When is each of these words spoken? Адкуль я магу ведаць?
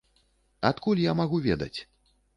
Адкуль 0.69 1.01
я 1.05 1.13
магу 1.21 1.37
ведаць? 1.49 1.73